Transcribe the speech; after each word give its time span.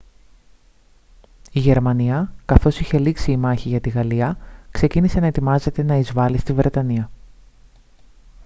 η 1.51 1.59
γερμανία 1.59 2.33
καθώς 2.45 2.79
είχε 2.79 2.99
λήξει 2.99 3.31
η 3.31 3.37
μάχη 3.37 3.69
για 3.69 3.79
τη 3.81 3.89
γαλλία 3.89 4.37
ξεκίνησε 4.71 5.19
να 5.19 5.27
ετοιμάζεται 5.27 5.83
να 5.83 5.95
εισβάλει 5.95 6.37
στη 6.37 6.53
βρετανία 6.53 7.09